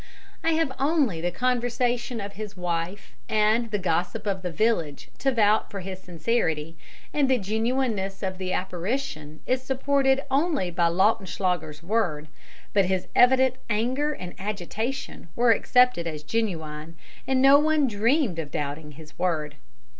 [0.43, 5.31] I have only the conversation of his wife and the gossip of the village to
[5.31, 6.75] vouch for his sincerity,
[7.13, 12.29] and the genuineness of the apparition is supported only by Lautenschlager's word,
[12.73, 16.95] but his evident anger and agitation were accepted as genuine,
[17.27, 19.53] and no one dreamed of doubting his word.